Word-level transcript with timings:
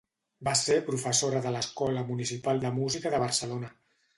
Va 0.45 0.53
ser 0.61 0.77
professora 0.87 1.41
de 1.47 1.51
l'Escola 1.57 2.07
Municipal 2.09 2.65
de 2.65 2.73
Música 2.81 3.17
de 3.17 3.21
Barcelona. 3.27 3.71